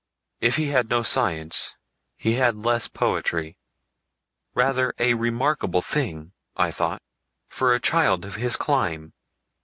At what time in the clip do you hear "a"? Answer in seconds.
4.97-5.13, 7.75-7.79